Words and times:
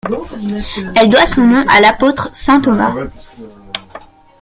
Elle 0.95 1.09
doit 1.09 1.27
son 1.27 1.45
nom 1.45 1.63
à 1.69 1.79
l'apôtre 1.79 2.31
saint 2.33 2.59
Thomas. 2.59 2.95